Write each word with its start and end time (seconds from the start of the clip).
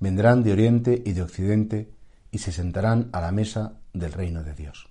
vendrán 0.00 0.42
de 0.42 0.52
oriente 0.52 1.02
y 1.04 1.12
de 1.12 1.22
occidente 1.22 1.90
y 2.32 2.38
se 2.38 2.52
sentarán 2.52 3.08
a 3.12 3.20
la 3.20 3.32
mesa 3.32 3.74
del 3.92 4.12
reino 4.12 4.42
de 4.42 4.54
Dios. 4.54 4.88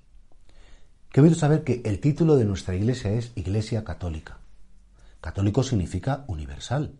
Qué 1.11 1.33
saber 1.33 1.63
que 1.63 1.81
el 1.85 1.99
título 1.99 2.37
de 2.37 2.45
nuestra 2.45 2.75
iglesia 2.75 3.11
es 3.11 3.31
Iglesia 3.35 3.83
Católica. 3.83 4.37
Católico 5.19 5.63
significa 5.63 6.23
universal. 6.27 6.93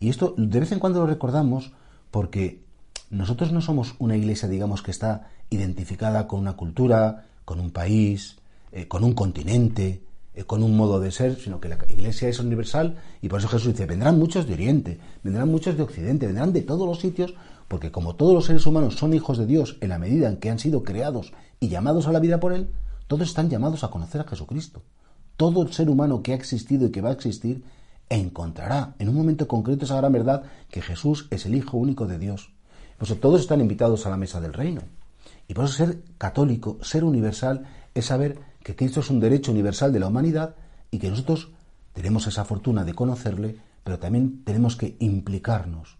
Y 0.00 0.08
esto 0.08 0.34
de 0.36 0.60
vez 0.60 0.72
en 0.72 0.78
cuando 0.78 1.00
lo 1.00 1.06
recordamos 1.06 1.72
porque 2.10 2.64
nosotros 3.10 3.52
no 3.52 3.60
somos 3.60 3.94
una 3.98 4.16
iglesia, 4.16 4.48
digamos, 4.48 4.82
que 4.82 4.90
está 4.90 5.30
identificada 5.50 6.26
con 6.26 6.40
una 6.40 6.54
cultura, 6.54 7.26
con 7.44 7.60
un 7.60 7.70
país, 7.70 8.38
eh, 8.72 8.88
con 8.88 9.04
un 9.04 9.12
continente, 9.12 10.02
eh, 10.34 10.44
con 10.44 10.62
un 10.62 10.76
modo 10.76 11.00
de 11.00 11.10
ser, 11.10 11.38
sino 11.38 11.60
que 11.60 11.68
la 11.68 11.78
iglesia 11.88 12.28
es 12.28 12.38
universal 12.38 12.96
y 13.20 13.28
por 13.28 13.40
eso 13.40 13.48
Jesús 13.48 13.72
dice, 13.72 13.86
vendrán 13.86 14.18
muchos 14.18 14.46
de 14.46 14.54
Oriente, 14.54 14.98
vendrán 15.22 15.50
muchos 15.50 15.76
de 15.76 15.82
Occidente, 15.82 16.26
vendrán 16.26 16.52
de 16.52 16.62
todos 16.62 16.86
los 16.86 17.00
sitios, 17.00 17.34
porque 17.68 17.90
como 17.90 18.16
todos 18.16 18.34
los 18.34 18.46
seres 18.46 18.66
humanos 18.66 18.96
son 18.96 19.14
hijos 19.14 19.38
de 19.38 19.46
Dios 19.46 19.76
en 19.80 19.90
la 19.90 19.98
medida 19.98 20.28
en 20.28 20.38
que 20.38 20.50
han 20.50 20.58
sido 20.58 20.82
creados 20.82 21.32
y 21.60 21.68
llamados 21.68 22.06
a 22.06 22.12
la 22.12 22.20
vida 22.20 22.40
por 22.40 22.52
Él, 22.52 22.70
todos 23.06 23.28
están 23.28 23.50
llamados 23.50 23.84
a 23.84 23.88
conocer 23.88 24.22
a 24.22 24.24
Jesucristo. 24.24 24.82
Todo 25.36 25.62
el 25.62 25.72
ser 25.72 25.90
humano 25.90 26.22
que 26.22 26.32
ha 26.32 26.36
existido 26.36 26.86
y 26.86 26.90
que 26.90 27.02
va 27.02 27.10
a 27.10 27.14
existir 27.14 27.64
encontrará 28.08 28.94
en 28.98 29.08
un 29.08 29.14
momento 29.14 29.48
concreto 29.48 29.84
esa 29.84 29.96
gran 29.96 30.12
verdad 30.12 30.44
que 30.70 30.82
Jesús 30.82 31.26
es 31.30 31.46
el 31.46 31.54
Hijo 31.54 31.76
único 31.76 32.06
de 32.06 32.18
Dios. 32.18 32.52
Por 32.96 33.06
eso 33.06 33.16
todos 33.16 33.40
están 33.40 33.60
invitados 33.60 34.06
a 34.06 34.10
la 34.10 34.16
mesa 34.16 34.40
del 34.40 34.52
reino. 34.52 34.82
Y 35.48 35.54
por 35.54 35.64
eso 35.64 35.74
ser 35.74 36.02
católico, 36.18 36.78
ser 36.82 37.04
universal, 37.04 37.66
es 37.94 38.06
saber 38.06 38.38
que 38.62 38.76
Cristo 38.76 39.00
es 39.00 39.10
un 39.10 39.20
derecho 39.20 39.52
universal 39.52 39.92
de 39.92 40.00
la 40.00 40.06
humanidad 40.06 40.54
y 40.90 40.98
que 40.98 41.10
nosotros 41.10 41.50
tenemos 41.92 42.26
esa 42.26 42.44
fortuna 42.44 42.84
de 42.84 42.94
conocerle, 42.94 43.56
pero 43.84 43.98
también 43.98 44.44
tenemos 44.44 44.76
que 44.76 44.96
implicarnos 45.00 45.98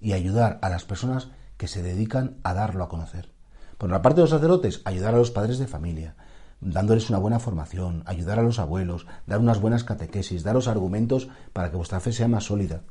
y 0.00 0.12
ayudar 0.12 0.58
a 0.62 0.68
las 0.68 0.84
personas 0.84 1.28
que 1.56 1.68
se 1.68 1.82
dedican 1.82 2.36
a 2.42 2.54
darlo 2.54 2.84
a 2.84 2.88
conocer. 2.88 3.30
Por 3.78 3.90
la 3.90 4.02
parte 4.02 4.16
de 4.16 4.22
los 4.22 4.30
sacerdotes, 4.30 4.82
ayudar 4.84 5.14
a 5.14 5.18
los 5.18 5.30
padres 5.30 5.58
de 5.58 5.66
familia, 5.66 6.16
dándoles 6.60 7.10
una 7.10 7.18
buena 7.18 7.40
formación, 7.40 8.02
ayudar 8.06 8.38
a 8.38 8.42
los 8.42 8.58
abuelos, 8.58 9.06
dar 9.26 9.40
unas 9.40 9.60
buenas 9.60 9.84
catequesis, 9.84 10.42
daros 10.42 10.68
argumentos 10.68 11.28
para 11.52 11.70
que 11.70 11.76
vuestra 11.76 12.00
fe 12.00 12.12
sea 12.12 12.28
más 12.28 12.44
sólida. 12.44 12.82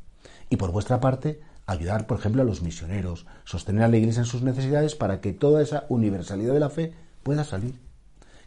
Y 0.50 0.58
por 0.58 0.72
vuestra 0.72 1.00
parte, 1.00 1.42
ayudar, 1.66 2.08
por 2.08 2.20
ejemplo, 2.20 2.42
a 2.42 2.46
los 2.46 2.62
misioneros, 2.62 3.26
sostener 3.46 3.84
a 3.84 3.88
la 3.88 3.98
Iglesia 3.98 4.22
en 4.22 4.26
sus 4.26 4.42
necesidades 4.42 4.96
para 4.96 5.22
que 5.22 5.34
toda 5.34 5.62
esa 5.62 5.86
universalidad 5.90 6.54
de 6.54 6.60
la 6.60 6.70
fe 6.70 6.94
pueda 7.24 7.44
salir. 7.44 7.80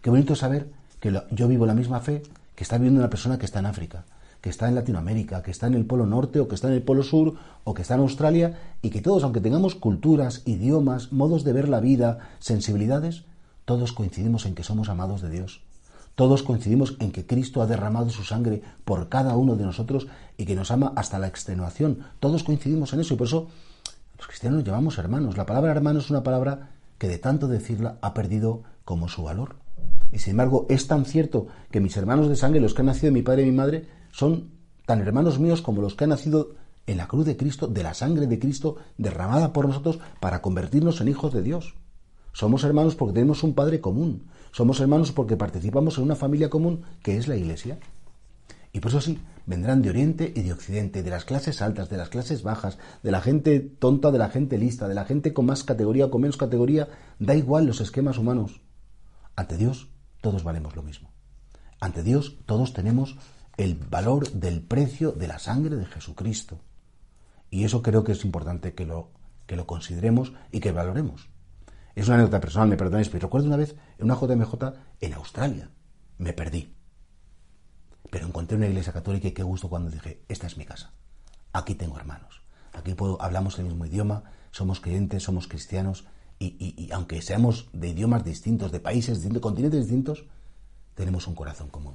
Qué 0.04 0.10
bonito 0.10 0.36
saber 0.36 0.68
que 1.00 1.18
yo 1.30 1.48
vivo 1.48 1.64
la 1.64 1.72
misma 1.72 1.98
fe 1.98 2.22
que 2.54 2.62
está 2.62 2.76
viviendo 2.76 3.00
una 3.00 3.08
persona 3.08 3.38
que 3.38 3.46
está 3.46 3.60
en 3.60 3.64
África, 3.64 4.04
que 4.42 4.50
está 4.50 4.68
en 4.68 4.74
Latinoamérica, 4.74 5.42
que 5.42 5.50
está 5.50 5.66
en 5.66 5.72
el 5.72 5.86
Polo 5.86 6.04
Norte 6.04 6.40
o 6.40 6.46
que 6.46 6.56
está 6.56 6.68
en 6.68 6.74
el 6.74 6.82
Polo 6.82 7.02
Sur 7.02 7.36
o 7.64 7.72
que 7.72 7.80
está 7.80 7.94
en 7.94 8.02
Australia 8.02 8.52
y 8.82 8.90
que 8.90 9.00
todos, 9.00 9.24
aunque 9.24 9.40
tengamos 9.40 9.74
culturas, 9.74 10.42
idiomas, 10.44 11.10
modos 11.10 11.42
de 11.42 11.54
ver 11.54 11.70
la 11.70 11.80
vida, 11.80 12.18
sensibilidades, 12.38 13.24
todos 13.64 13.94
coincidimos 13.94 14.44
en 14.44 14.54
que 14.54 14.62
somos 14.62 14.90
amados 14.90 15.22
de 15.22 15.30
Dios. 15.30 15.62
Todos 16.16 16.42
coincidimos 16.42 16.98
en 17.00 17.10
que 17.10 17.24
Cristo 17.24 17.62
ha 17.62 17.66
derramado 17.66 18.10
su 18.10 18.24
sangre 18.24 18.60
por 18.84 19.08
cada 19.08 19.38
uno 19.38 19.56
de 19.56 19.64
nosotros 19.64 20.06
y 20.36 20.44
que 20.44 20.54
nos 20.54 20.70
ama 20.70 20.92
hasta 20.96 21.18
la 21.18 21.28
extenuación. 21.28 22.00
Todos 22.20 22.44
coincidimos 22.44 22.92
en 22.92 23.00
eso 23.00 23.14
y 23.14 23.16
por 23.16 23.28
eso 23.28 23.48
los 24.18 24.26
cristianos 24.26 24.58
nos 24.58 24.66
llamamos 24.66 24.98
hermanos. 24.98 25.38
La 25.38 25.46
palabra 25.46 25.72
hermano 25.72 26.00
es 26.00 26.10
una 26.10 26.22
palabra 26.22 26.72
que 26.98 27.08
de 27.08 27.16
tanto 27.16 27.48
decirla 27.48 27.96
ha 28.02 28.12
perdido 28.12 28.64
como 28.84 29.08
su 29.08 29.22
valor. 29.22 29.63
Y 30.14 30.20
sin 30.20 30.30
embargo, 30.30 30.64
es 30.68 30.86
tan 30.86 31.06
cierto 31.06 31.48
que 31.72 31.80
mis 31.80 31.96
hermanos 31.96 32.28
de 32.28 32.36
sangre, 32.36 32.60
los 32.60 32.72
que 32.72 32.82
han 32.82 32.86
nacido 32.86 33.06
de 33.06 33.18
mi 33.18 33.22
padre 33.22 33.42
y 33.42 33.46
mi 33.46 33.56
madre, 33.56 33.88
son 34.12 34.52
tan 34.86 35.00
hermanos 35.00 35.40
míos 35.40 35.60
como 35.60 35.82
los 35.82 35.96
que 35.96 36.04
han 36.04 36.10
nacido 36.10 36.54
en 36.86 36.98
la 36.98 37.08
cruz 37.08 37.26
de 37.26 37.36
Cristo, 37.36 37.66
de 37.66 37.82
la 37.82 37.94
sangre 37.94 38.28
de 38.28 38.38
Cristo 38.38 38.76
derramada 38.96 39.52
por 39.52 39.66
nosotros 39.66 39.98
para 40.20 40.40
convertirnos 40.40 41.00
en 41.00 41.08
hijos 41.08 41.32
de 41.32 41.42
Dios. 41.42 41.74
Somos 42.32 42.62
hermanos 42.62 42.94
porque 42.94 43.14
tenemos 43.14 43.42
un 43.42 43.54
Padre 43.54 43.80
común. 43.80 44.28
Somos 44.52 44.78
hermanos 44.78 45.10
porque 45.10 45.36
participamos 45.36 45.98
en 45.98 46.04
una 46.04 46.14
familia 46.14 46.48
común 46.48 46.82
que 47.02 47.16
es 47.16 47.26
la 47.26 47.34
Iglesia. 47.34 47.80
Y 48.72 48.78
por 48.78 48.92
eso 48.92 49.00
sí, 49.00 49.18
vendrán 49.46 49.82
de 49.82 49.90
Oriente 49.90 50.32
y 50.32 50.42
de 50.42 50.52
Occidente, 50.52 51.02
de 51.02 51.10
las 51.10 51.24
clases 51.24 51.60
altas, 51.60 51.90
de 51.90 51.96
las 51.96 52.08
clases 52.08 52.44
bajas, 52.44 52.78
de 53.02 53.10
la 53.10 53.20
gente 53.20 53.58
tonta, 53.58 54.12
de 54.12 54.18
la 54.18 54.30
gente 54.30 54.58
lista, 54.58 54.86
de 54.86 54.94
la 54.94 55.06
gente 55.06 55.32
con 55.32 55.46
más 55.46 55.64
categoría 55.64 56.06
o 56.06 56.10
con 56.12 56.20
menos 56.20 56.36
categoría, 56.36 56.88
da 57.18 57.34
igual 57.34 57.66
los 57.66 57.80
esquemas 57.80 58.16
humanos. 58.16 58.60
Ante 59.34 59.56
Dios 59.56 59.88
todos 60.24 60.42
valemos 60.42 60.74
lo 60.74 60.82
mismo. 60.82 61.12
Ante 61.80 62.02
Dios 62.02 62.38
todos 62.46 62.72
tenemos 62.72 63.18
el 63.58 63.74
valor 63.74 64.30
del 64.30 64.62
precio 64.62 65.12
de 65.12 65.28
la 65.28 65.38
sangre 65.38 65.76
de 65.76 65.84
Jesucristo. 65.84 66.60
Y 67.50 67.64
eso 67.64 67.82
creo 67.82 68.04
que 68.04 68.12
es 68.12 68.24
importante 68.24 68.72
que 68.72 68.86
lo, 68.86 69.10
que 69.46 69.54
lo 69.54 69.66
consideremos 69.66 70.32
y 70.50 70.60
que 70.60 70.72
valoremos. 70.72 71.28
Es 71.94 72.06
una 72.06 72.16
anécdota 72.16 72.40
personal, 72.40 72.70
me 72.70 72.78
perdonéis, 72.78 73.10
pero 73.10 73.26
recuerdo 73.26 73.48
una 73.48 73.58
vez 73.58 73.76
en 73.98 74.06
una 74.06 74.14
JMJ 74.14 74.54
en 75.02 75.12
Australia. 75.12 75.70
Me 76.16 76.32
perdí. 76.32 76.74
Pero 78.10 78.26
encontré 78.26 78.56
una 78.56 78.66
iglesia 78.66 78.94
católica 78.94 79.28
y 79.28 79.32
qué 79.32 79.42
gusto 79.42 79.68
cuando 79.68 79.90
dije, 79.90 80.24
esta 80.30 80.46
es 80.46 80.56
mi 80.56 80.64
casa. 80.64 80.94
Aquí 81.52 81.74
tengo 81.74 81.98
hermanos. 81.98 82.40
Aquí 82.72 82.94
puedo, 82.94 83.20
hablamos 83.20 83.58
el 83.58 83.66
mismo 83.66 83.84
idioma, 83.84 84.24
somos 84.52 84.80
creyentes, 84.80 85.22
somos 85.22 85.48
cristianos 85.48 86.06
y, 86.46 86.90
aunque 86.92 87.22
seamos 87.22 87.68
de 87.72 87.88
idiomas 87.88 88.24
distintos, 88.24 88.72
de 88.72 88.80
países 88.80 89.16
distintos, 89.16 89.36
de 89.36 89.40
continentes 89.40 89.80
distintos, 89.80 90.24
tenemos 90.94 91.26
un 91.26 91.34
corazón 91.34 91.68
común. 91.68 91.94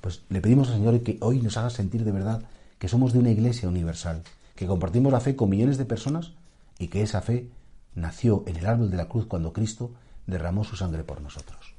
Pues 0.00 0.22
le 0.28 0.40
pedimos 0.40 0.68
al 0.68 0.76
Señor 0.76 1.02
que 1.02 1.18
hoy 1.20 1.40
nos 1.40 1.56
haga 1.56 1.70
sentir 1.70 2.04
de 2.04 2.12
verdad 2.12 2.42
que 2.78 2.88
somos 2.88 3.12
de 3.12 3.18
una 3.18 3.30
iglesia 3.30 3.68
universal, 3.68 4.22
que 4.54 4.66
compartimos 4.66 5.12
la 5.12 5.20
fe 5.20 5.36
con 5.36 5.48
millones 5.48 5.78
de 5.78 5.84
personas 5.84 6.32
y 6.78 6.88
que 6.88 7.02
esa 7.02 7.22
fe 7.22 7.48
nació 7.94 8.44
en 8.46 8.56
el 8.56 8.66
árbol 8.66 8.90
de 8.90 8.96
la 8.96 9.08
cruz 9.08 9.26
cuando 9.26 9.52
Cristo 9.52 9.92
derramó 10.26 10.64
su 10.64 10.76
sangre 10.76 11.04
por 11.04 11.20
nosotros. 11.20 11.73